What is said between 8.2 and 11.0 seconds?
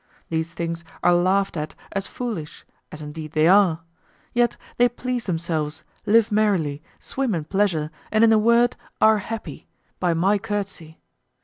in a word are happy, by my courtesy.